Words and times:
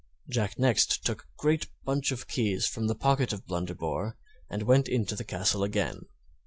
Jack 0.27 0.57
next 0.57 1.05
took 1.05 1.21
a 1.21 1.25
great 1.37 1.67
bunch 1.85 2.09
of 2.11 2.27
keys 2.27 2.65
from 2.65 2.87
the 2.87 2.95
pocket 2.95 3.31
of 3.31 3.45
Blunderbore 3.45 4.17
and 4.49 4.63
went 4.63 4.87
into 4.87 5.15
the 5.15 5.23
castle 5.23 5.63
again. 5.63 6.07